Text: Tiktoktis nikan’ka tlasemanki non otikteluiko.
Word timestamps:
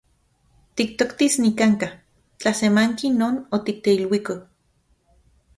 Tiktoktis 0.75 1.33
nikan’ka 1.43 1.89
tlasemanki 2.39 3.07
non 3.21 3.35
otikteluiko. 3.59 4.33